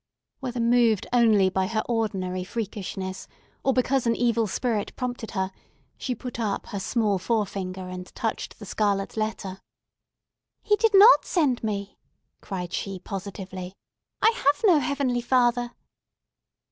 [0.39, 3.27] Whether moved only by her ordinary freakishness,
[3.63, 5.51] or because an evil spirit prompted her,
[5.95, 9.61] she put up her small forefinger and touched the scarlet letter.
[10.63, 11.99] "He did not send me!"
[12.41, 13.75] cried she, positively.
[14.23, 15.75] "I have no Heavenly Father!"